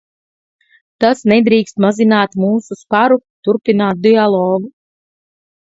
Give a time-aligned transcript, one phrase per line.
[1.05, 4.75] Tas nedrīkst mazināt mūsu sparu turpināt dialogu.